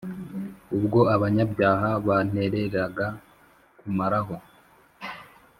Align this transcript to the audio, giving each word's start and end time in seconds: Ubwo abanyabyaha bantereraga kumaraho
Ubwo 0.77 0.99
abanyabyaha 1.15 1.89
bantereraga 2.05 3.07
kumaraho 3.79 4.35